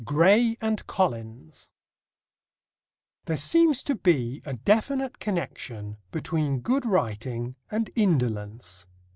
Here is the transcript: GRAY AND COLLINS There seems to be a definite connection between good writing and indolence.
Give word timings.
GRAY 0.03 0.57
AND 0.61 0.87
COLLINS 0.87 1.69
There 3.25 3.37
seems 3.37 3.83
to 3.83 3.93
be 3.93 4.41
a 4.47 4.53
definite 4.55 5.19
connection 5.19 5.97
between 6.09 6.61
good 6.61 6.87
writing 6.87 7.55
and 7.69 7.91
indolence. 7.93 8.87